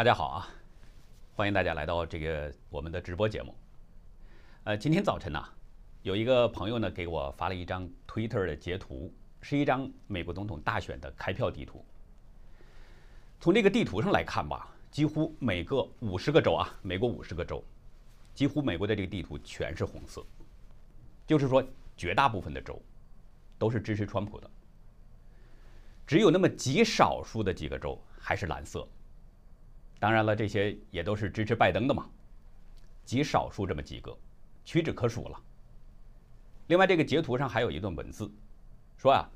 [0.00, 0.48] 大家好啊，
[1.34, 3.54] 欢迎大家来到这个我们的直播节目。
[4.64, 5.44] 呃，今天早晨呢，
[6.00, 11.84] 有一个朋友呢给我发了一张 Twitter 的截图，是一张美国总统大选的开票地图。
[13.40, 17.62] 从这个地图上来看吧，几乎每个五十个州啊，美国五十个州，
[18.32, 20.24] 几乎美国的这个地图全是红色，
[21.26, 21.62] 就是说
[21.94, 22.80] 绝大部分的州
[23.58, 24.50] 都是支持川普的，
[26.06, 28.88] 只有那么极少数的几个州还是蓝色。
[30.00, 32.08] 当然了，这些也都是支持拜登的嘛，
[33.04, 34.16] 极少数这么几个，
[34.64, 35.38] 屈指可数了。
[36.68, 38.28] 另外，这个截图上还有一段文字，
[38.96, 39.28] 说啊，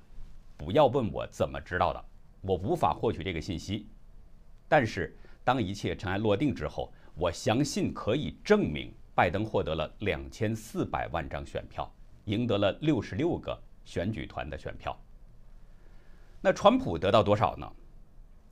[0.56, 2.04] 不要问我怎么知道的，
[2.40, 3.86] 我无法获取这个信息。
[4.66, 11.92] 但是，当一切尘埃落定之后，我相信可以证明拜登获得了两千四百万张选票，
[12.24, 14.98] 赢得了六十六个选举团的选票。
[16.40, 17.70] 那川普得到多少呢？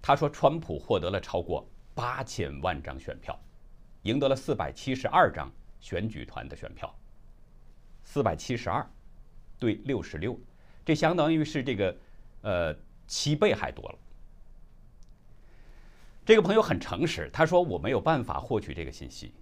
[0.02, 1.66] 他说，川普获得了超过。
[1.94, 3.38] 八千万张选票，
[4.02, 6.94] 赢得了四百七十二张选举团的选票。
[8.04, 8.84] 四百七十二
[9.58, 10.38] 对六十六，
[10.84, 11.96] 这相当于是这个
[12.42, 12.76] 呃
[13.06, 13.98] 七倍还多了。
[16.24, 19.32] 这个朋友很诚实，他说我没有办法获取这个信息。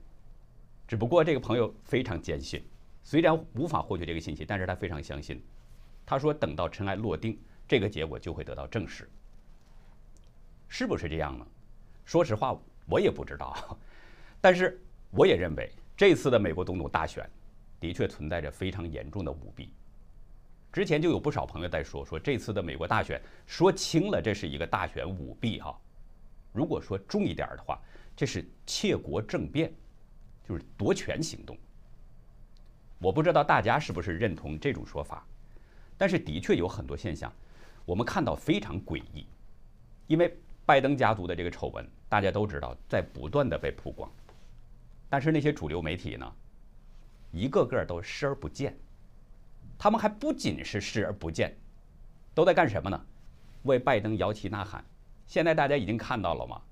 [0.86, 2.62] 只不过这个朋友非常坚信，
[3.04, 5.42] 虽然无法获取这个信息，但是他非常相信。
[6.04, 9.08] 他说等到尘埃落定，这个结果就会得到证实。
[10.68, 11.46] 是不是这样呢？
[12.04, 13.78] 说实话，我也不知道，
[14.40, 14.80] 但是
[15.10, 17.28] 我也认为这次的美国总统大选
[17.78, 19.72] 的确存在着非常严重的舞弊。
[20.72, 25.72] 之前就有不少朋友在说，说这次的美国大选说轻了，这是一个大选舞弊哈；
[26.52, 27.80] 如果说重一点的话，
[28.16, 29.72] 这是窃国政变，
[30.48, 31.56] 就是夺权行动。
[32.98, 35.26] 我不知道大家是不是认同这种说法，
[35.96, 37.32] 但是的确有很多现象，
[37.84, 39.26] 我们看到非常诡异，
[40.06, 40.36] 因为。
[40.70, 44.08] 拜登家族的这个丑闻，大家都知道，在不断的被曝光，
[45.08, 46.32] 但是那些主流媒体呢，
[47.32, 48.78] 一个个都视而不见。
[49.76, 51.52] 他们还不仅是视而不见，
[52.34, 53.04] 都在干什么呢？
[53.64, 54.84] 为拜登摇旗呐喊。
[55.26, 56.62] 现在大家已经看到了吗？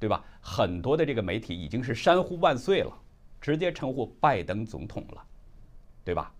[0.00, 0.24] 对吧？
[0.40, 2.98] 很多的这个媒体已经是山呼万岁了，
[3.42, 5.22] 直接称呼拜登总统了，
[6.02, 6.32] 对吧？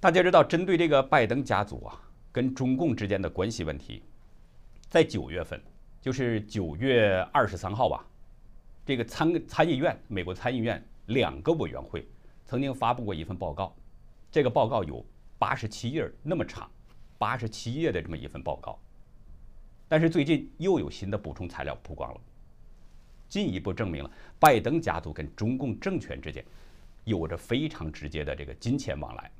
[0.00, 2.00] 大家知道，针对这个拜登家族啊，
[2.32, 4.02] 跟中共之间的关系问题。
[4.88, 5.60] 在九月份，
[6.00, 8.06] 就是九月二十三号吧，
[8.86, 12.08] 这个参参议院，美国参议院两个委员会
[12.46, 13.76] 曾经发布过一份报告，
[14.30, 15.04] 这个报告有
[15.38, 16.70] 八十七页那么长，
[17.18, 18.78] 八十七页的这么一份报告。
[19.86, 22.20] 但是最近又有新的补充材料曝光了，
[23.28, 26.42] 进一步证明了拜登家族跟中共政权之间
[27.04, 29.30] 有着非常直接的这个金钱往来。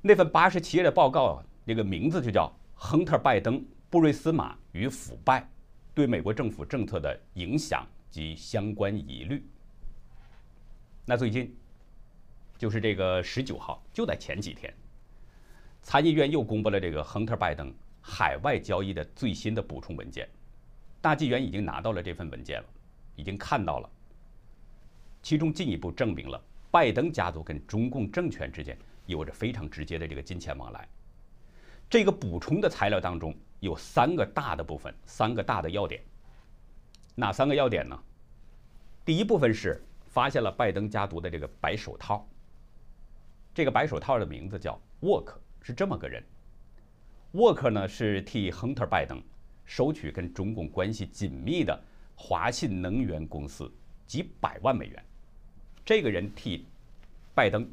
[0.00, 3.64] 那份八十七页的报告，那个名字就叫亨特·拜登。
[3.94, 5.48] 布瑞斯马与腐败
[5.94, 9.40] 对美国政府政策的影响及相关疑虑。
[11.04, 11.56] 那最近
[12.58, 14.74] 就是这个十九号，就在前几天，
[15.80, 20.28] 参议院又公布了这个亨特·拜登海外交易的最新的补充文件。
[21.00, 22.66] 大纪元已经拿到了这份文件了，
[23.14, 23.88] 已经看到了，
[25.22, 28.76] 其中进一步证明了拜登家族跟中共政权之间
[29.06, 30.88] 有着非常直接的这个金钱往来。
[31.88, 33.32] 这个补充的材料当中。
[33.64, 36.02] 有三个大的部分，三个大的要点。
[37.14, 37.98] 哪三个要点呢？
[39.06, 42.28] 第一部分是发现了拜登家族的这个白手套。
[43.54, 46.22] 这个白手套的名字叫沃克，是这么个人。
[47.32, 49.22] 沃克呢是替亨特·拜登
[49.64, 51.82] 收取跟中共关系紧密的
[52.14, 53.72] 华信能源公司
[54.06, 55.04] 几百万美元。
[55.86, 56.66] 这个人替
[57.34, 57.66] 拜登，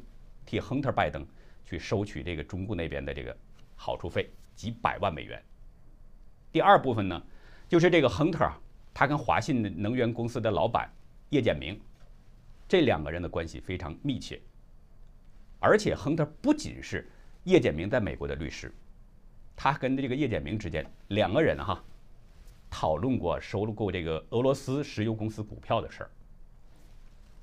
[0.46, 1.26] 替亨特·拜登
[1.66, 3.36] 去收取这个中共那边的这个
[3.76, 5.42] 好处费几百万美元。
[6.52, 7.20] 第二部分呢，
[7.66, 8.60] 就是这个亨特啊，
[8.92, 10.92] 他跟华信能源公司的老板
[11.30, 11.80] 叶简明，
[12.68, 14.38] 这两个人的关系非常密切。
[15.58, 17.10] 而且亨特不仅是
[17.44, 18.70] 叶简明在美国的律师，
[19.56, 21.82] 他跟这个叶简明之间两个人哈，
[22.68, 26.10] 讨论过收购这个俄罗斯石油公司股票的事儿。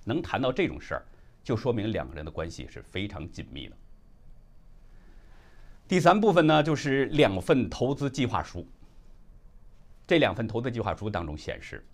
[0.06, 1.06] 能谈到这种事儿，
[1.44, 3.76] 就说明两个人的关系是非常紧密的。
[5.88, 8.68] 第三部分呢，就是两份投资计划书。
[10.10, 11.86] 这两份投资计划书当中显示，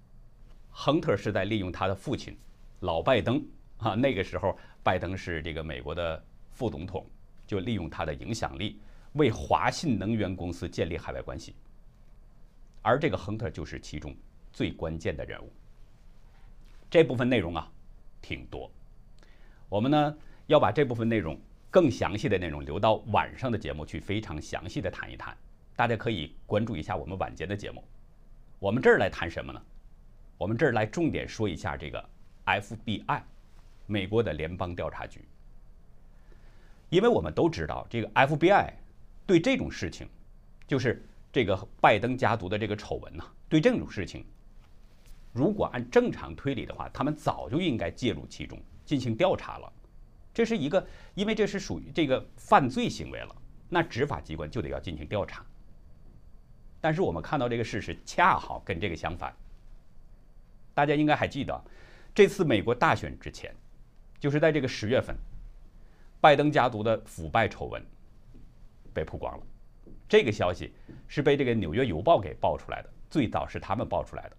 [0.72, 2.34] 亨特是在利用他的父亲
[2.80, 3.46] 老拜登
[3.76, 7.06] 啊，那个时候拜登是这个美国的副总统，
[7.46, 8.80] 就利用他的影响力
[9.16, 11.54] 为华信能源公司建立海外关系。
[12.82, 14.16] 而这个亨特就是其中
[14.54, 15.52] 最关键的人物。
[16.90, 17.70] 这部分内容啊，
[18.22, 18.72] 挺多，
[19.68, 21.38] 我们呢要把这部分内容
[21.70, 25.38] 更详细的内容留到晚上的节目去非常详细的谈一谈，
[25.76, 27.84] 大家可以关注一下我们晚间的节目。
[28.66, 29.62] 我们这儿来谈什么呢？
[30.40, 32.04] 我们这儿来重点说一下这个
[32.46, 33.22] FBI，
[33.86, 35.24] 美国的联邦调查局。
[36.90, 38.74] 因为我们都知道，这个 FBI
[39.28, 40.10] 对这种事情，
[40.66, 44.26] 就是这个拜登家族的这个丑闻呐，对这种事情，
[45.32, 49.72] 如果按正常推理的话，他们早就应该介入其中进行调查了。
[50.34, 50.84] 这是一个，
[51.14, 53.36] 因为这是属于这个犯罪行为了，
[53.70, 55.46] 那执法机关就得要进行调查。
[56.86, 59.36] 但是我们看到这个事实恰好跟这个相反。
[60.72, 61.60] 大家应该还记得，
[62.14, 63.52] 这次美国大选之前，
[64.20, 65.18] 就是在这个十月份，
[66.22, 67.84] 拜登家族的腐败丑闻
[68.94, 69.44] 被曝光了。
[70.08, 70.76] 这个消息
[71.08, 74.38] 是被这个《纽约邮报》给爆出来的，最早是他们爆出来的。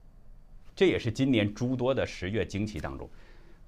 [0.72, 3.10] 这也是今年诸多的十月惊奇当中。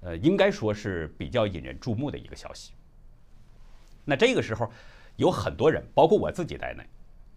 [0.03, 2.71] 呃，应该说是比较引人注目的一个消息。
[4.05, 4.71] 那这个时候，
[5.17, 6.85] 有很多人，包括我自己在内，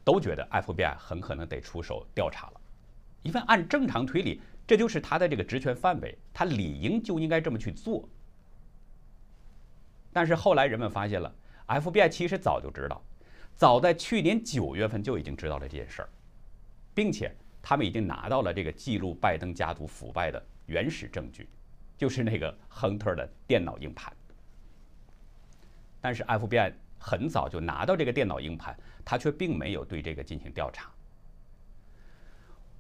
[0.05, 2.61] 都觉得 FBI 很可能得出手调查了，
[3.23, 8.09] 因为按正常推理，这就是他的这个职权范围，他理应就应该这么去做。
[10.13, 11.35] 但是后来人们发现了
[11.67, 13.03] ，FBI 其实早就知道，
[13.55, 16.09] 早在去年九月份就已经知道了这件事儿，
[16.95, 21.49] 并且他们已经拿到了这个记录拜登家族腐败的原始证据。
[21.95, 24.13] 就是那个亨特的电脑硬盘，
[26.01, 30.91] 但是 FBI 很早就拿到这个电脑硬盘，他却并没有对这个进行调查。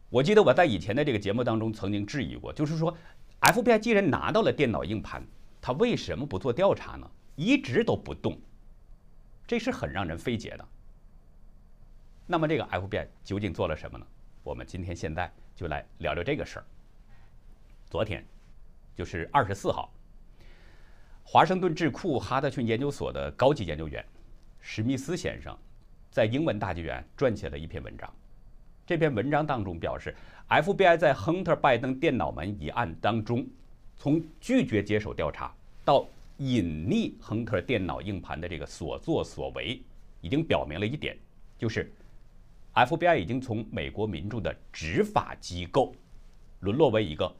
[0.08, 2.96] 我记得我在以前的这个节目当中曾经质疑过，就是说
[3.40, 5.22] ，FBI 既然拿到了电脑硬盘，
[5.60, 7.10] 他为什么不做调查呢？
[7.36, 8.38] 一直都不动，
[9.46, 10.68] 这是很让人费解的。
[12.26, 14.06] 那么这个 FBI 究竟做了什么呢？
[14.42, 16.64] 我们今天现在就来聊聊这个事儿。
[17.88, 18.24] 昨天。
[18.94, 19.90] 就是二十四号，
[21.24, 24.04] 华盛顿智库哈德逊研究所的高级研究员
[24.60, 25.56] 史密斯先生
[26.12, 28.08] 在英文大纪元撰写了一篇文章。
[28.86, 30.14] 这篇文章当中表示
[30.48, 33.44] ，FBI 在亨特·拜登电脑门一案当中，
[33.96, 35.52] 从拒绝接受调查
[35.84, 36.06] 到
[36.36, 39.80] 隐匿亨特电脑硬盘的这个所作所为，
[40.20, 41.16] 已经表明了一点，
[41.56, 41.90] 就是
[42.74, 45.94] FBI 已经从美国民众的执法机构
[46.60, 47.34] 沦落为一个。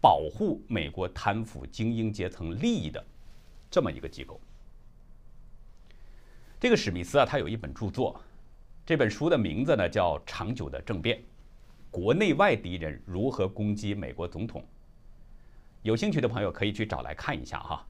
[0.00, 3.04] 保护美国贪腐精英阶层利益的
[3.68, 4.40] 这么一个机构。
[6.60, 8.20] 这个史密斯啊，他有一本著作，
[8.84, 11.22] 这本书的名字呢叫《长久的政变：
[11.88, 14.60] 国内外敌人如何攻击美国总统》。
[15.82, 17.86] 有兴趣的朋友可以去找来看一下哈。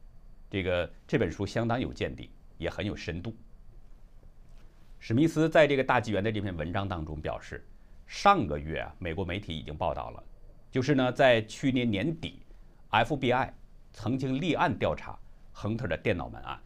[0.50, 3.35] 这个这本书相当有见地，也很有深度。
[4.99, 7.67] 史密斯在这个大纪元的这篇文章当中表示，
[8.06, 10.23] 上个月啊，美国媒体已经报道了。
[10.71, 12.43] 就是呢，在去年年底
[12.91, 13.50] ，FBI
[13.95, 15.19] 曾经立案调查
[15.52, 16.61] 亨特的电脑门案。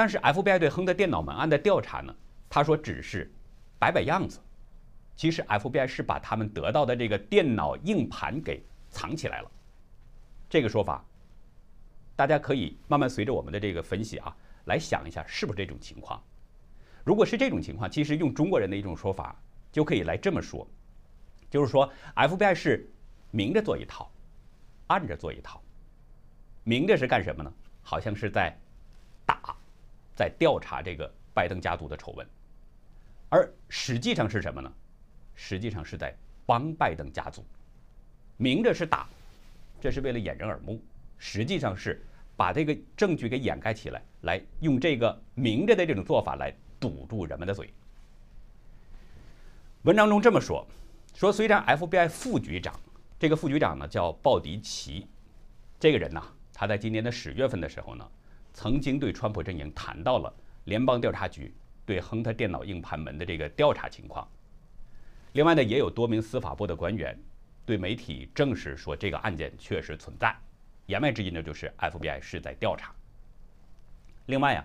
[0.00, 2.16] 但是 FBI 对亨特电脑门案的调查呢，
[2.48, 3.30] 他说只是
[3.78, 4.40] 摆摆样子。
[5.14, 9.50] 其实 FBI 是把他们得到的这个电脑硬盘给藏起来了。
[10.48, 11.04] 这个说法，
[12.16, 16.18] 大家可以慢慢随着我们的这个分析啊，来想一下是不是这种情况。
[17.04, 19.38] 如果是这种情况，其实用中国人的一种说法，
[19.70, 20.66] 就可以来这么说。
[21.50, 22.90] 就是说，FBI 是
[23.32, 24.10] 明着做一套，
[24.86, 25.62] 暗着做一套。
[26.64, 27.52] 明着是干什么呢？
[27.82, 28.58] 好像是在，
[30.20, 32.26] 在调查这个拜登家族的丑闻，
[33.30, 34.70] 而实际上是什么呢？
[35.34, 37.42] 实际上是在帮拜登家族。
[38.36, 39.08] 明着是打，
[39.80, 40.76] 这是为了掩人耳目；
[41.16, 42.04] 实际上是
[42.36, 47.72] 把这个证据给掩盖起来，来用这个明着的这种做法来堵住人们的嘴。
[49.84, 50.66] 文章中这么说。
[51.14, 52.78] 说，虽然 FBI 副局长
[53.18, 55.06] 这个副局长呢叫鲍迪奇，
[55.78, 56.22] 这个人呢，
[56.52, 58.06] 他在今年的十月份的时候呢，
[58.62, 60.30] 曾经对川普阵营谈到了
[60.64, 61.50] 联邦调查局
[61.86, 64.28] 对亨特电脑硬盘门的这个调查情况。
[65.32, 67.18] 另外呢，也有多名司法部的官员
[67.64, 70.36] 对媒体证实说，这个案件确实存在。
[70.88, 72.94] 言外之意呢，就是 FBI 是在调查。
[74.26, 74.62] 另外呀，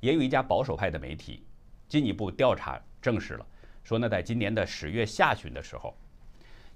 [0.00, 1.44] 也有一家保守派的媒体
[1.86, 3.46] 进一步调查证实了。
[3.84, 5.96] 说呢，在今年的十月下旬的时候，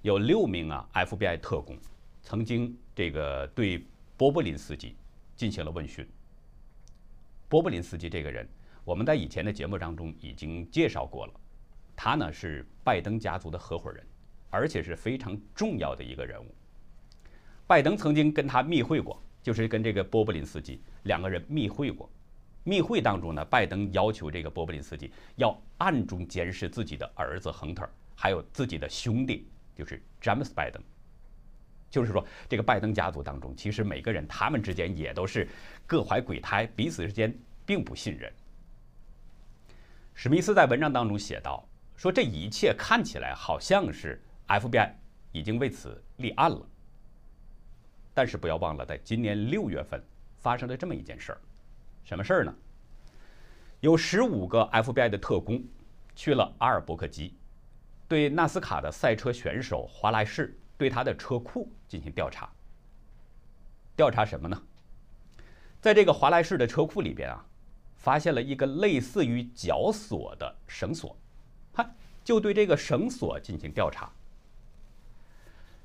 [0.03, 1.77] 有六名啊 FBI 特工
[2.23, 3.85] 曾经这个对
[4.15, 4.95] 波布林斯基
[5.35, 6.07] 进行了问讯。
[7.51, 8.47] 波布林斯基这个人，
[8.85, 11.33] 我们在以前的节目当中已经介绍过了，
[11.97, 14.01] 他呢是拜登家族的合伙人，
[14.49, 16.47] 而且是非常重要的一个人物。
[17.67, 22.09] 拜登曾经跟他密会过，就是跟这个波布林斯基两个人密会过。
[22.63, 30.81] 密会当中呢，拜登要求这个波布林斯基要暗中监视自己的儿子亨特，还有自己的兄弟，就是詹姆斯·拜登。
[31.91, 35.47] 就是说，这个拜登家族当中，其实每个人他们之间也都是
[35.85, 37.31] 各怀鬼胎，彼此之间
[37.65, 38.31] 并不信任。
[40.15, 41.67] 史密斯在文章当中写道
[41.97, 44.89] ：“说这一切看起来好像是 FBI
[45.31, 46.65] 已经为此立案了。
[48.13, 50.01] 但是不要忘了，在今年六月份
[50.37, 51.37] 发生了这么一件事儿，
[52.03, 52.55] 什么事儿呢？
[53.79, 55.63] 有十五个 FBI 的特工
[56.15, 57.33] 去了阿尔伯克基，
[58.07, 62.49] 对纳斯卡的赛车选手华莱士对他的车库进行调查。
[63.95, 64.59] 调查什么呢？
[65.79, 67.45] 在这个华莱士的车库里边啊，
[67.97, 71.15] 发现了一个类似于绞索的绳索，
[71.73, 71.87] 哈，
[72.23, 74.11] 就对这个绳索进行调查。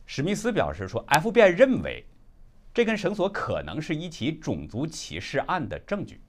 [0.06, 2.02] 史密斯表示说，FBI 认为。
[2.72, 6.20] 这根绳索可能是一起种族歧视案的证据，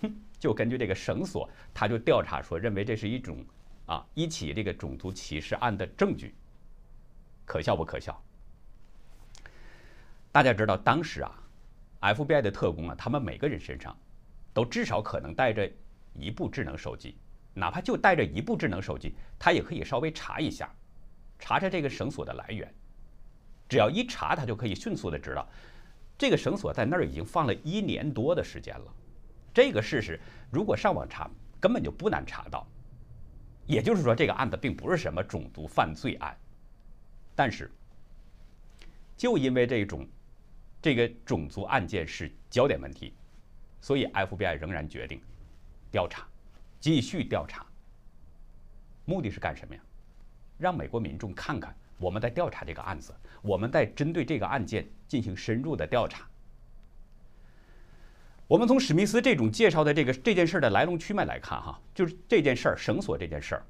[0.00, 3.44] 哼，就根据这个绳索，他就调查说，认为这是一种
[3.86, 6.34] 啊一起这个种族歧视案的证据，
[7.48, 8.22] 可笑不可笑？
[10.30, 11.32] 大家知道当时啊
[12.02, 13.96] ，FBI 的特工啊，他们每个人身上
[14.52, 15.68] 都至少可能带着
[16.12, 17.16] 一部智能手机，
[17.54, 20.70] 哪怕就带着一部智能手机，他也可以稍微查一下，
[21.38, 22.70] 查查这个绳索的来源，
[23.66, 25.48] 只要一查，他就可以迅速的知道。
[26.18, 28.92] 这个绳索在那儿已经放了一年多的时间了，
[29.54, 32.66] 这个事实如果上网查根本就不难查到。
[33.66, 36.36] 也就是说，这个案子并不是什么种族犯罪案，
[37.38, 37.70] 但是
[39.16, 40.04] 就因为这种
[40.82, 43.14] 这个种族案件是焦点问题，
[43.80, 45.22] 所以 FBI 仍然决定
[45.88, 46.26] 调查，
[46.80, 47.64] 继续调查。
[49.04, 49.80] 目的是干什么呀？
[50.58, 51.72] 让美国民众看看。
[51.98, 56.28] 我们在调查这个案子，我们在针对这个案件进行深入的调查。
[58.48, 63.62] 我们从史密斯这种介绍的这个这件事的来龙去脉来看，哈，就是这件事儿绳索这件事儿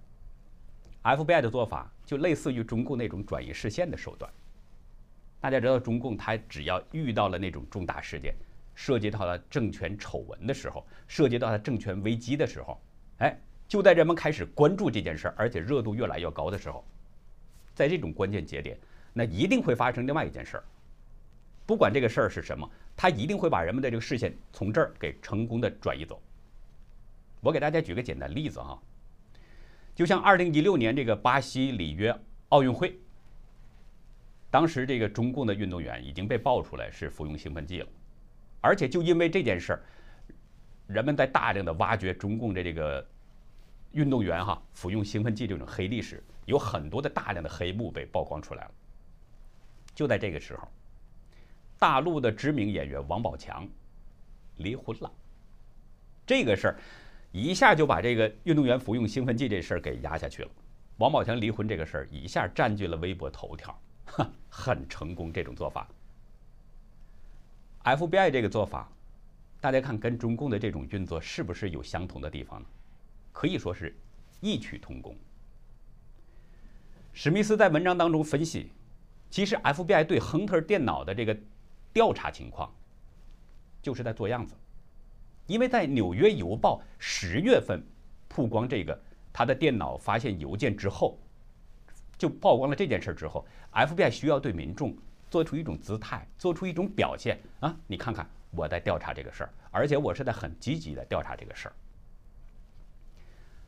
[1.03, 4.33] ，FBI 的做法就类似于中共那种转移视线的手段。
[5.43, 8.35] 大家知道，中共他只要遇到了那种重大事件，
[8.75, 12.81] 涉及到了政权丑闻的时候，涉及到了政权危机的时候，
[13.19, 13.39] 哎，
[13.69, 16.83] 就在人们开始关注这件事儿，而且热度越来越高的时候。
[17.75, 18.79] 在这种关键节点，
[19.13, 20.65] 那一定会发生另外一件事儿。
[21.67, 26.19] 不管这个事儿是什么，它一定会把人们的这个视线从这儿给成功的转移走。
[27.43, 28.83] 我给大家举个简单例子哈，
[29.99, 32.17] 就像二零一六年这个巴西里约
[32.51, 32.97] 奥运会，
[34.49, 37.89] 当时这个中共的运动员已经被爆出来是服用兴奋剂了，
[38.61, 39.83] 而且就因为这件事儿，
[40.87, 43.05] 人们在大量的挖掘中共的这个
[43.91, 46.23] 运动员哈服用兴奋剂这种黑历史。
[46.45, 48.71] 有很多的大量的黑幕被曝光出来了。
[49.97, 50.69] 就在这个时候，
[51.77, 53.69] 大陆的知名演员王宝强
[54.59, 55.13] 离婚了。
[56.25, 56.79] 这个事儿
[57.33, 60.51] 一下就把这个运动员服用兴奋剂这事儿给压下去了。
[60.97, 63.79] 王宝强离婚这个事儿一下占据了微博头条，
[64.49, 65.33] 很成功。
[65.33, 65.87] 这种做法
[67.85, 68.91] ，FBI 这个做法，
[69.61, 72.67] 大家看跟中共的这种运作是不是有相同的地方呢？
[73.33, 73.95] 可以说是
[74.41, 75.15] 异曲同工。
[77.13, 78.71] 史密斯在文章当中分析，
[79.31, 81.37] 其实 FBI 对亨特电脑的这个
[81.93, 82.73] 调查情况，
[83.81, 84.55] 就是在做样子。
[85.49, 87.83] 因为在《纽约邮报》十月份
[88.29, 88.97] 曝光这个
[89.33, 91.19] 他的电脑发现邮件之后，
[92.17, 94.95] 就曝光了这件事之后，FBI 需要对民众
[95.31, 97.75] 做出一种姿态，做出一种表现啊！
[97.87, 101.75] 你看看我在调查这个事儿，而且我是在很积极的调查这个事儿。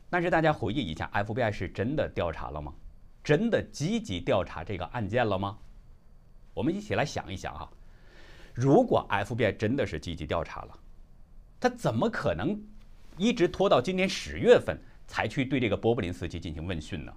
[0.09, 2.73] 但是大家回忆一下，FBI 是真的调查了吗？
[3.23, 5.57] 真的积极调查这个案件了吗？
[6.53, 7.67] 我们一起来想一想哈。
[8.53, 10.79] 如果 FBI 真的是积极调查了，
[11.61, 12.61] 他怎么可能
[13.17, 14.77] 一直拖到今年十月份
[15.07, 17.13] 才去对这个波布林斯基进行问讯呢？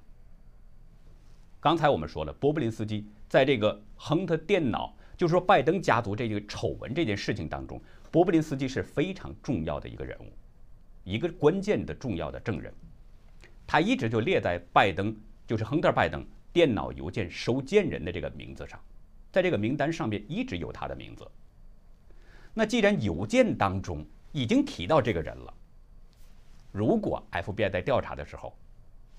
[1.58, 7.82] 刚才我们说了，波布林斯基在这个亨特电脑，就是说拜登家族这个丑闻这件事情当中，
[8.12, 10.30] 波布林斯基是非常重要的一个人物，
[11.02, 12.72] 一个关键的重要的证人，
[13.66, 15.16] 他一直就列在拜登。
[15.46, 16.24] 就是亨特·拜登
[16.54, 18.80] 电脑邮件收件人的这个名字上，
[19.30, 21.30] 在这个名单上面一直有他的名字。
[22.54, 24.02] 那既然邮件当中
[24.35, 25.55] 已经提到这个人了，
[26.73, 28.53] 如果 FBI 在调查的时候，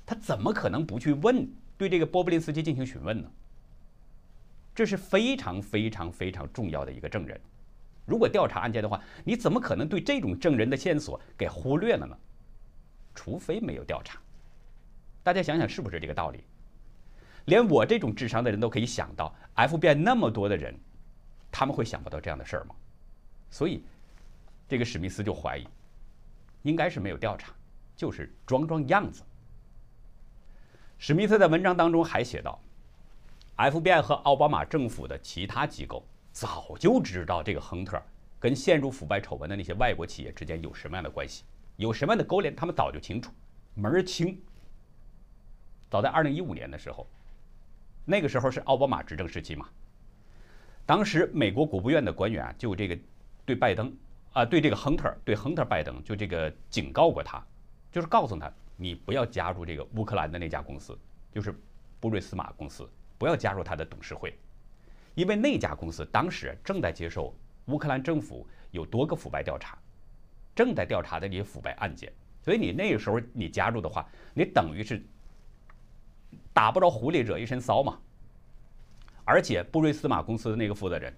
[0.06, 3.32] 他怎么可能不去问对这个波布林斯基进行询问呢？
[4.76, 7.40] 这是非常非常非常重要的一个证人。
[8.06, 12.18] 如果调查案件的话，你怎么可能对这种证人的线索给忽略了呢？
[13.16, 14.20] 除非没有调查。
[15.24, 16.44] 大家想想是不是这个道理？
[17.46, 20.78] 连我这种智商的人都可以想到，FBI 那么多的人，
[21.50, 22.76] 他们会想不到这样的事儿吗？
[23.50, 23.82] 所以，
[24.68, 25.68] 这个史密斯就怀疑，
[26.64, 27.54] 应该是没有调查，
[27.96, 29.24] 就是装装样子。
[30.98, 32.60] 史密斯在文章当中还写道
[33.58, 38.02] ，FBI 和奥巴马政府的其他机构早就知道这个亨特
[38.40, 41.44] 跟陷入腐败丑闻的那些外国企业之间有什么样的关系，
[41.76, 43.32] 有什么样的勾连，他们早就清楚，
[43.76, 44.42] 门儿清。
[45.90, 47.08] 早在二零一五年的时候，
[48.04, 49.70] 那个时候是奥巴马执政时期嘛。
[50.86, 52.98] 当时美国国务院的官员啊，就这个
[53.46, 53.96] 对拜登
[54.36, 57.42] 啊，对这个亨特，对亨特拜登就这个警告过他，
[57.90, 60.98] 就是告诉他，你不要加入这个乌克兰的那家公司，
[61.32, 61.58] 就是
[62.02, 62.86] 布瑞斯马公司，
[63.18, 64.38] 不要加入他的董事会，
[65.14, 67.34] 因为那家公司当时正在接受
[67.68, 69.78] 乌克兰政府有多个腐败调查，
[70.54, 72.12] 正在调查的这些腐败案件，
[72.42, 75.02] 所以你那个时候你加入的话，你等于是
[76.52, 77.98] 打不着狐狸惹一身骚嘛。
[79.24, 81.18] 而且布瑞斯马公司的那个负责人，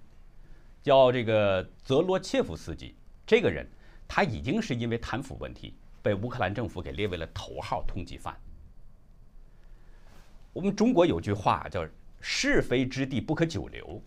[0.83, 2.95] 叫这个泽罗切夫斯基，
[3.27, 3.67] 这个人
[4.07, 8.34] 他已经是因为贪腐问题被乌克兰政府给列为了头号通缉犯。
[10.53, 11.86] 我们中国有句话叫
[12.22, 14.01] “是非之地不可久留”，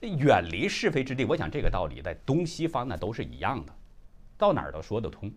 [0.00, 3.72] 远离是非之地，我想这个道理在东西方呢都是一样的，
[4.38, 5.30] 到哪儿都说得通。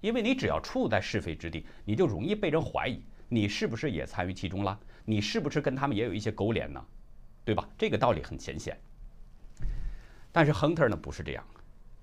[0.00, 6.82] 因为你只要处在是非之地，你就容易被人怀疑你是不是也参与其中了，你是不是跟他们也有一些勾连呢？
[7.44, 7.68] 对吧？
[7.76, 8.78] 这个道理很浅显。
[10.30, 11.44] 但是亨特呢不是这样，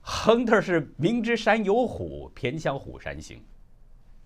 [0.06, 3.42] 亨特是明知山有虎，偏向虎山行，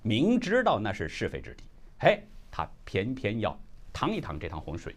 [0.01, 1.65] 明知道那是是非之地，
[2.00, 3.57] 嘿，他偏偏要
[3.93, 4.96] 趟一趟这趟浑水。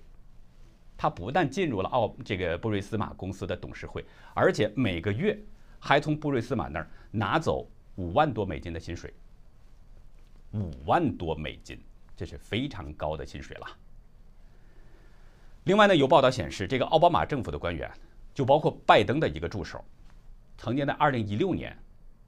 [0.96, 5.38] 他不但进入了奥这个布瑞斯马公司的董事会，而且每个月
[5.78, 9.12] 还从布瑞斯马那儿拿走五万多美金的薪水。
[10.52, 11.78] 五万多美金，
[12.16, 13.66] 这是非常高的薪水了。
[15.64, 17.90] 另外呢，有报道显示，这个奥巴马政府的官员，
[18.34, 19.84] 就包括拜登的一个助手，
[20.60, 21.74] 曾经在2016年，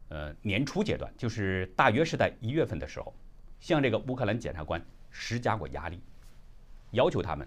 [0.09, 3.12] 呃年初阶段，就是大约是在一月份的时候，
[3.61, 6.01] 向这个乌克兰检察官施加过压力，
[6.92, 7.47] 要求他们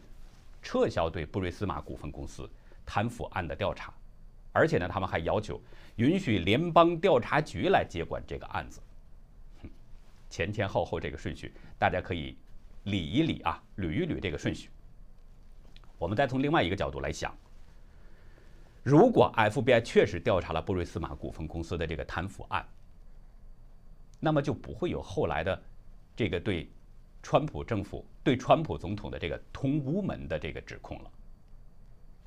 [0.62, 2.48] 撤销对布瑞斯马股份公司
[2.86, 3.91] 贪腐案的调查，
[4.54, 5.60] 而且呢，他们还要求
[5.95, 8.80] 允许联邦调查局来接管这个案子。
[10.30, 12.38] 前前后后这个顺序，大家可以
[12.84, 14.69] 理一理啊，捋一捋这个顺序。
[15.98, 17.36] 我们再从另外一个角度来想，
[18.86, 22.63] 如果 FBI 确实调查了布瑞斯马股份公司的这个贪腐案，
[24.19, 25.60] 那么就不会有后来的
[26.15, 26.69] 这个对
[27.24, 31.10] 川普政府、对川普总统的这个通乌门的这个指控了。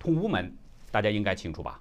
[0.01, 0.53] 通乌门
[0.91, 1.81] 大家应该清楚吧？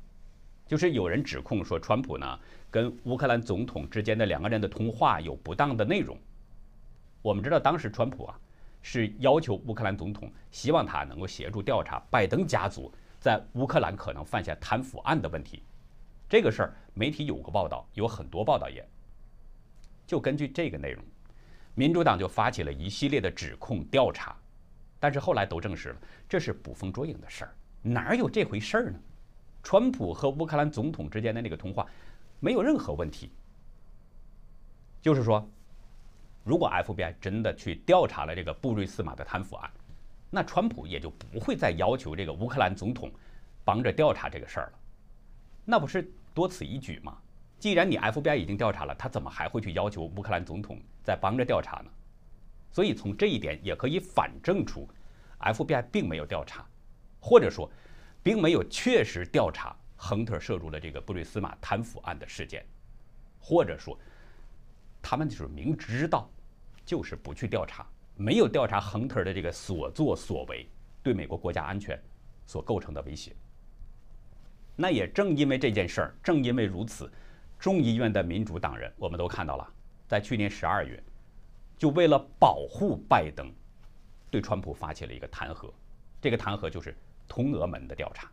[0.68, 6.16] 就是有人指控说川普呢跟乌克兰总统之间的两个人的通话有不当的内容。
[7.24, 8.40] 我们知道当时川普啊。
[8.84, 15.64] 是要求乌克兰总统，希望他能够协助调查拜登家族在乌克兰可能犯下贪腐案的问题。
[16.30, 18.88] 这个事儿媒体有过报道，有很多报道也。
[20.06, 21.04] 就根据这个内容，
[21.76, 24.36] 民主党就发起了一系列的指控调查，
[25.00, 29.00] 但是后来都证实了这是捕风捉影的事儿，哪有这回事儿呢？
[29.64, 31.86] 川普和乌克兰总统之间的那个通话
[32.40, 33.32] 没有任何问题，
[35.02, 35.48] 就是说。
[36.44, 39.70] 如果 FBI 真的去调查了这个布瑞斯马的贪腐案，
[40.30, 43.12] 那川普也就不会再要求这个乌克兰总统
[43.64, 44.80] 帮着调查这个事儿了，
[45.64, 47.18] 那不是多此一举吗？
[47.60, 51.90] 既然你 FBI 已经调查了，他怎么还会去要求乌克兰总统再帮着调查呢？
[52.72, 54.88] 所以从这一点也可以反证出
[55.40, 56.66] ，FBI 并没有调查，
[57.20, 57.72] 或者说，
[58.22, 62.66] 并没有确实调查亨特涉入了这个布瑞斯马贪腐案的事件，
[63.40, 63.98] 或者说，
[65.02, 66.30] 他们就是明知道。
[66.86, 67.86] 就是不去调查，
[68.18, 70.68] 没有调查亨特的这个所作所为
[71.04, 71.98] 对美国国家安全
[72.46, 73.36] 所构成的威胁。
[74.76, 77.12] 那也正因为这件事儿，正因为如此，
[77.60, 79.74] 众议院的民主党人我们都看到了，
[80.08, 81.02] 在去年十二月，
[81.78, 83.52] 就为了保护拜登，
[84.30, 85.72] 对川普发起了一个弹劾。
[86.20, 88.30] 这个弹劾就是通俄门的调查，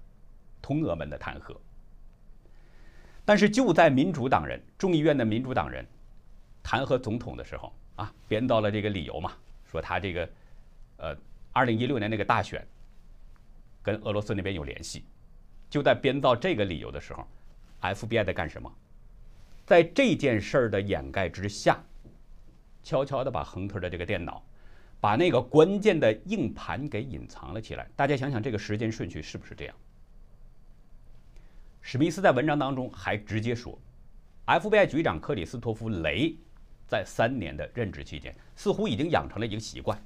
[0.60, 1.56] 通俄门的弹劾。
[3.24, 5.86] 但是就在民主党人众议院的民主党人
[6.62, 7.72] 弹劾总统的时候。
[7.96, 9.34] 啊，编造了这个理由嘛，
[9.74, 10.30] 说他这个，
[10.98, 11.16] 呃，
[11.52, 12.64] 二零一六年那个大选
[13.82, 15.04] 跟俄罗斯那边有联系。
[15.68, 17.26] 就在编造这个理由的时候
[17.80, 18.72] ，FBI 在干什么？
[19.66, 21.82] 在这件事儿的掩盖之下，
[22.84, 24.44] 悄悄的把亨特的这个电脑，
[25.00, 27.88] 把那个关键的硬盘给隐藏了起来。
[27.96, 29.74] 大家想想这个时间顺序是不是这样？
[31.82, 33.76] 史密斯在文章当中还直接说
[34.46, 36.36] ，FBI 局长克里斯托弗雷。
[36.86, 40.00] 在三年的任职期间，似乎已经养成了一个习惯，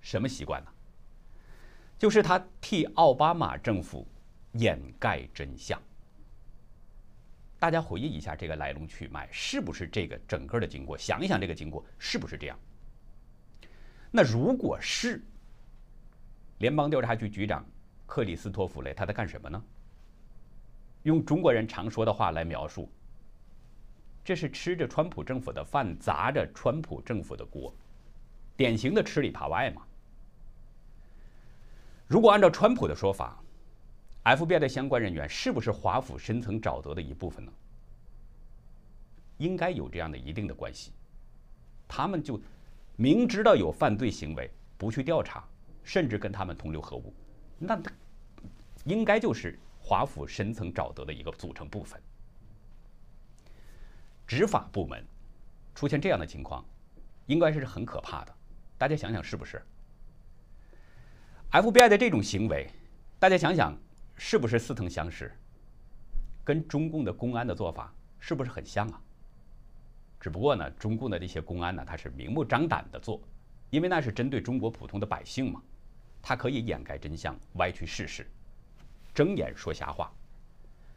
[0.00, 0.70] 什么习惯呢？
[1.98, 4.06] 就是他替奥巴马政府
[4.52, 5.80] 掩盖真相。
[7.58, 10.96] 大家回忆一下这个来龙去脉，是不是这个整个的经过？
[10.96, 12.56] 想一想这个经过是不是这样？
[14.10, 15.20] 那如果是
[16.58, 17.66] 联邦调查局局长
[18.06, 19.62] 克里斯托弗雷，他在干什么呢？
[21.02, 22.88] 用中国人常说的话来描述。
[24.28, 27.74] 这是吃着川普政府的饭，砸着川普政府的锅，
[28.58, 29.80] 典型的吃里扒外嘛。
[32.06, 33.42] 如果按照川普的说法
[34.24, 37.50] ，FBI 的相关人员是不是华府深层沼泽的一部分呢？
[39.38, 40.92] 应该有这样的一定的关系。
[41.88, 42.38] 他们就
[42.96, 45.42] 明知道有犯罪行为，不去调查，
[45.82, 47.14] 甚至跟他们同流合污，
[47.58, 47.80] 那
[48.84, 51.98] 应该就是华府深层沼泽的一个组成部分。
[54.28, 55.02] 执法部门
[55.74, 56.62] 出现这样的情况，
[57.24, 58.34] 应该是很可怕的。
[58.76, 59.60] 大家想想是不是
[61.50, 62.68] ？FBI 的这种行为，
[63.18, 63.74] 大家想想
[64.16, 65.32] 是不是似曾相识？
[66.44, 69.00] 跟中共的公安的做法是不是很像啊？
[70.20, 73.22] 只不过呢，中共的这些公安呢，他是明目张胆的做，
[73.70, 75.62] 因为那是针对中国普通的百姓嘛，
[76.20, 78.26] 他可以掩盖真相、歪曲事实、
[79.14, 80.12] 睁眼说瞎话。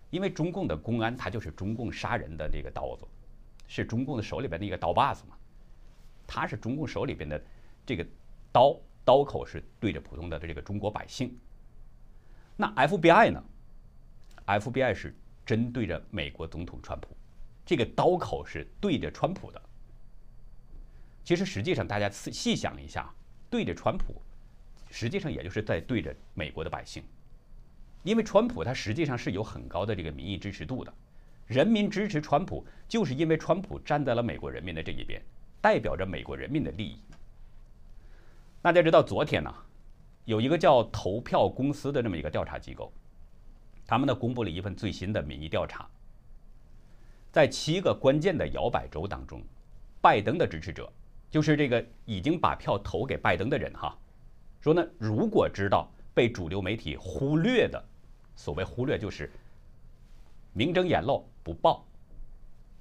[0.10, 3.06] 因为中共的公安他就是中共杀人的这个刀子，
[3.74, 5.36] 是中共的手里边的一个刀把子嘛，
[6.28, 7.42] 他是中共手里边的
[7.86, 8.06] 这个
[8.52, 11.40] 刀，刀口是对着普通的这个中国百姓。
[12.58, 13.42] 那 FBI 呢
[14.46, 17.16] ？FBI 是针对着美国总统川普。
[17.66, 19.62] 这个刀口是对着川普的。
[21.24, 23.10] 其实实际上，大家细细想一下，
[23.50, 24.22] 对着川普，
[24.90, 27.02] 实际上也就是在对着美国的百姓。
[28.04, 30.94] 因为川普他实际上是有很高的这个民意支持度的，
[31.52, 35.22] 人民支持川普，就是因为川普站在了美国人民的这一边，
[35.60, 36.98] 代表着美国人民的利益。
[38.62, 39.54] 大家知道，昨天呢，
[40.24, 42.90] 有一个叫投票公司的这么一个调查机构，
[43.86, 45.86] 他们呢公布了一份最新的民意调查。
[47.34, 49.42] 在七个关键的摇摆州当中，
[50.00, 50.90] 拜登的支持者，
[51.30, 53.94] 就是这个已经把票投给拜登的人哈，
[54.62, 57.84] 说呢，如果知道被主流媒体忽略的，
[58.38, 59.30] 所谓忽略就是
[60.54, 61.86] 明睁眼露不报，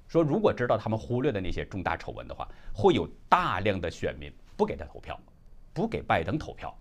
[0.08, 5.18] 说如果知道他们忽略的那些重大丑闻的话，会有大量的选民不给他投票，
[5.72, 6.76] 不给拜登投票。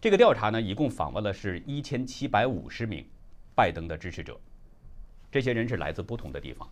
[0.00, 3.06] 这个调查呢，一共访问了是一千七百五十名
[3.54, 4.38] 拜登的支持者。
[5.30, 6.68] 这些人是来自不同的地方，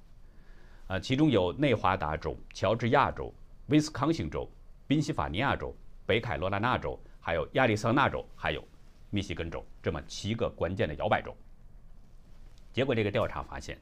[0.89, 3.33] 呃，其中有内华达州、乔治亚州、
[3.69, 4.49] 威斯康星州、
[4.87, 8.63] 宾夕法尼亚州、北卡罗来纳州，还有亚利桑那州，还有
[9.11, 11.35] 密西根州，这么七个关键的摇摆州。
[12.73, 13.79] 结果，这个调查发现，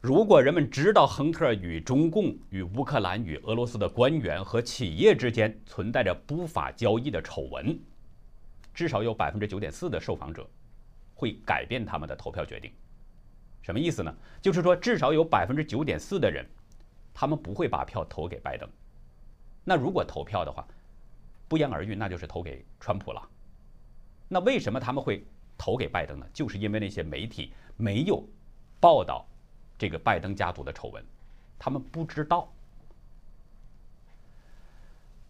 [0.00, 7.78] 如果人们知道亨特与中共、与乌克兰、与俄罗斯的官员和企业之间存在着不法交易的丑闻，
[8.74, 10.44] 至少有百分之九点四的受访者
[11.14, 12.72] 会改变他们的投票决定。
[13.62, 14.12] 什么意思呢？
[14.40, 16.44] 就是说，至少有百分之九点四的人，
[17.14, 18.68] 他们不会把票投给拜登。
[19.62, 20.66] 那如果投票的话，
[21.46, 23.22] 不言而喻，那就是投给川普了。
[24.26, 25.24] 那为什么他们会
[25.62, 26.26] 投给拜登呢？
[26.32, 28.20] 就是因为那些媒体没有
[28.80, 29.24] 报道
[29.78, 31.04] 这个拜登家族的丑闻，
[31.56, 32.52] 他们不知道。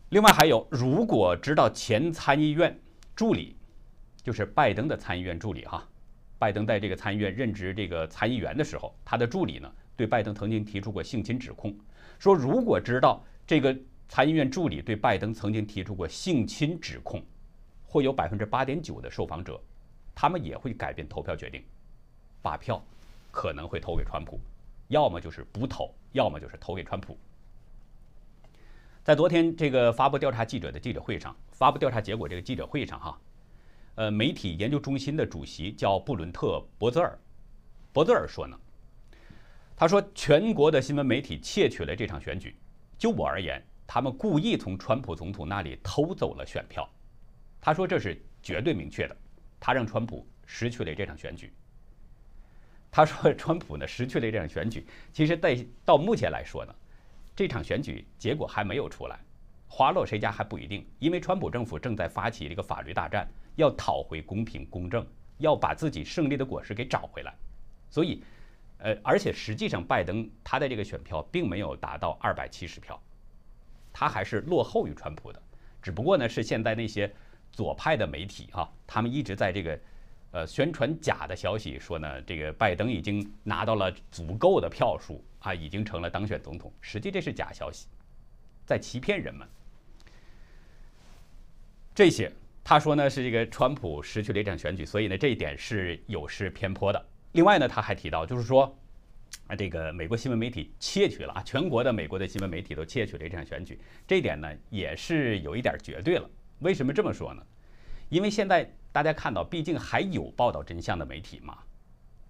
[0.09, 2.75] 另外还有，如果知道前参议院
[3.14, 3.55] 助理，
[4.23, 5.87] 就是拜登的参议院助理哈。
[6.38, 11.77] 拜登在这个参议院任职这个参议员的时候，他的助理呢对拜登曾经提出过性侵指控，
[12.18, 13.77] 说如果知道这个
[14.09, 17.23] 参议院助理对拜登曾经提出过性侵指控，
[17.85, 19.61] 会有百分之八点九的受访者，
[20.14, 21.62] 他们也会改变投票决定，
[22.40, 22.83] 把票
[23.31, 24.38] 可能会投给川普，
[24.88, 27.16] 要么就是不投，要么就是投给川普。
[29.03, 33.20] 在昨天这个发布调查记者的记者会上，发布调查结果这个记者会上哈。
[33.96, 37.18] 呃，媒体研究中心的主席叫布伦特·博泽尔。
[37.92, 38.59] 博泽尔说呢，
[39.77, 42.57] 他说全国的新闻媒体窃取了这场选举。
[42.96, 46.88] 就我而言，他们故意从川普总统那里偷走了选票。
[47.61, 49.16] 他说这是绝对明确的，
[49.62, 51.53] 他让川普失去了这场选举。
[52.90, 56.75] 他说川普呢失去了这场选举，其实在到目前来说呢，
[57.37, 59.20] 这场选举结果还没有出来，
[59.68, 63.25] 花落谁家还不一定，因为川普政府正在发起这个法律大战。
[63.57, 67.35] 要讨回公平公正，要把自己胜利的果实给找回来，
[67.90, 68.25] 所以，
[68.79, 72.98] 呃，而且实际上，拜登他的这个选票并没有达到二百七十票，
[73.92, 75.42] 他还是落后于川普的。
[75.83, 77.14] 只不过呢，是现在那些
[77.53, 79.79] 左派的媒体啊，他们一直在这个
[80.33, 86.73] 呃宣传假的消息，说呢，这个拜登已经拿到了足够的票数啊，已经成了当选总统。
[86.81, 87.87] 实际这是假消息，
[88.65, 89.47] 在欺骗人们。
[91.95, 92.33] 这些。
[92.65, 97.07] 他说呢，是这个川普失去了一场选举，所以呢，这一点是有失偏颇的。
[97.33, 98.73] 另外呢，他还提到，就是说，
[99.49, 106.31] 啊，这个美国新闻媒体窃取了啊，全国的美国的新闻媒体都窃取了这场选举，这一点呢，也是有一点绝对了。
[106.62, 107.42] 为什么这么说呢？
[108.09, 111.59] 因为现在大家看到，毕竟还有报道真相的媒体嘛，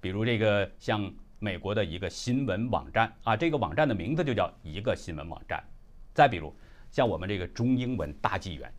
[0.00, 5.62] 比如这个像美国的一个新闻网站啊，这个网站的名字就叫一个新闻网站。
[6.14, 6.54] 再比如
[6.90, 8.72] 像我们这个中英文大纪元。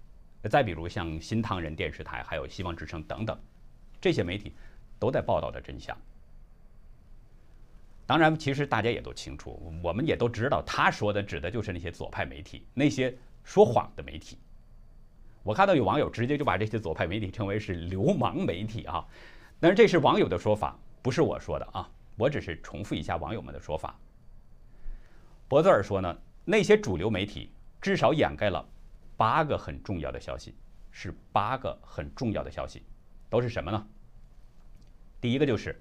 [0.50, 3.40] 再比如像新唐人电视台、还有希望之声等等，
[4.02, 4.54] 这些媒体
[5.00, 5.98] 都在报道的真相。
[8.06, 14.38] 当然，其实大家也都清楚，我们也都知道，他说的指的就是那些左派媒体，那些说谎的媒体。
[15.44, 19.06] 我看到有网友直接就把这些左派媒体称为是流氓媒体啊，
[19.60, 24.00] 但是这是网友的说法，不是我说的啊，我只是重复一下网友们的说法。
[25.50, 27.52] 博泽尔说呢，那些主流媒体
[27.82, 28.66] 至少掩盖了
[29.18, 30.56] 八个很重要的消息，
[30.92, 32.82] 是八个很重要的消息，
[33.30, 33.88] 都是什么呢？
[35.20, 35.80] 第一个就是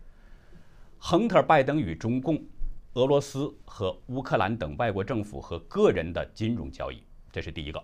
[0.99, 2.45] 亨特·拜登与中共、
[2.95, 7.83] 俄罗斯和乌克兰等外国政府和个人的金融交易，这是第一个。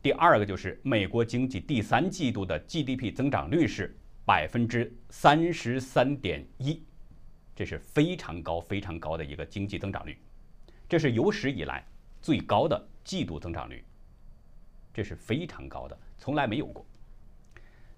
[0.00, 6.80] 第二个就是美国经济第三季度的 GDP 增长率是百分之三十三点一，
[7.56, 10.16] 这是非常高、非常高的一个经济增长率，
[10.88, 11.84] 这是有史以来
[12.22, 13.82] 最高的季度增长率，
[14.94, 16.86] 这是非常高的，从来没有过。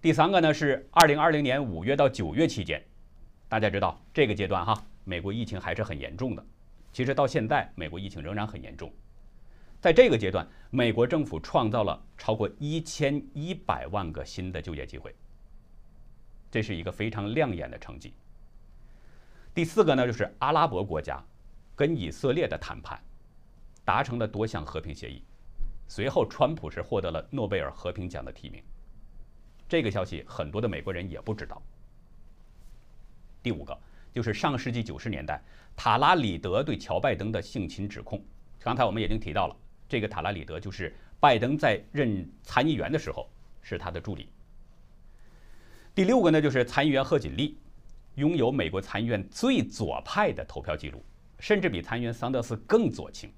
[0.00, 2.82] 第三个呢是二零二零年五月到九月期间，
[3.46, 6.42] 大家知道这个阶段哈，美国疫情还是很严重的，
[6.92, 8.90] 其实到现在美国疫情仍然很严重。
[9.80, 15.14] 在这个阶段，美国政府创造了超过一千一百万个新的就业机会，
[16.50, 18.12] 这是一个非常亮眼的成绩。
[19.54, 21.24] 第四个呢，就是阿拉伯国家
[21.74, 23.02] 跟以色列的谈判
[23.82, 25.22] 达成了多项和平协议，
[25.88, 28.62] 随后川普是获得了诺贝尔和平奖的提名。
[29.66, 31.60] 这个消息很多的美国人也不知道。
[33.42, 33.76] 第五个
[34.12, 35.42] 就是上世纪九十年代
[35.74, 38.22] 塔拉里德对乔拜登的性侵指控，
[38.58, 39.56] 刚才我们已经提到了。
[39.90, 43.28] 这个塔拉里德就是拜登在任参议员的时候
[43.60, 44.28] 是他的助理。
[45.96, 47.58] 第六个呢，就是参议员贺锦丽
[48.14, 51.04] 拥有美国参议院最左派的投票记录，
[51.40, 53.28] 甚至比参议员桑德斯更左倾。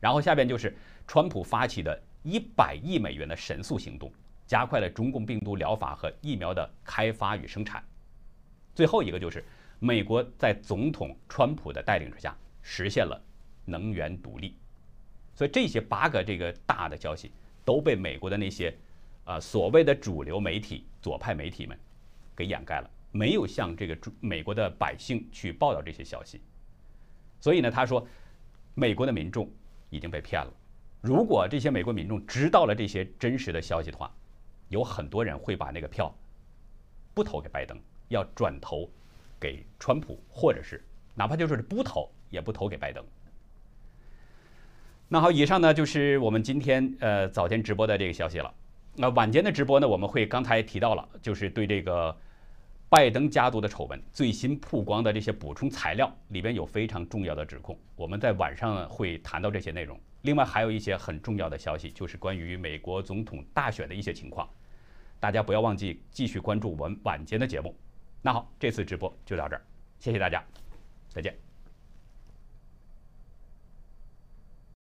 [0.00, 0.74] 然后下边就是
[1.06, 4.10] 川普发起的一百亿美元的神速行动，
[4.46, 7.84] 加快了中共病毒疗法和疫苗的开发与生产。
[8.74, 9.44] 最后一个就是
[9.78, 13.22] 美国在总统川普的带领之下实现了
[13.66, 14.56] 能源独立。
[15.38, 17.30] 所以这些八个这个大的消息
[17.64, 18.76] 都被美国的那些，
[19.22, 21.78] 啊所谓的主流媒体、左派媒体们
[22.34, 26.40] 给掩盖了，没有向这个美国的百姓去报道这些消息。
[27.38, 28.04] 所以呢，他说，
[28.74, 29.48] 美国的民众
[29.90, 30.52] 已经被骗了。
[31.00, 34.12] 如果这些美国民众知道了这些真实的消息的话，
[34.70, 36.12] 有很多人会把那个票
[37.14, 38.90] 不投给拜登，要转投
[39.38, 43.04] 给川普，或者是哪怕就是不投也不投给拜登。
[45.10, 48.52] 那好，以上呢就是我们今天呃早间直播的这个消息了。
[48.94, 52.14] 那晚间的直播呢，我们会刚才提到了，就是对这个
[52.90, 59.98] 拜登家族的丑闻最新曝光的这些补充材料里边有非常重要的指控，我们在晚上会谈到这些内容。
[60.22, 64.46] 另外还有一些很重要的消息，就是关于美国总统大选的一些情况，
[65.18, 67.74] 大家不要忘记继续关注我们晚间的节目。
[68.20, 69.62] 那好，这次直播就到这儿，
[70.00, 70.44] 谢谢大家，
[71.08, 71.47] 再见。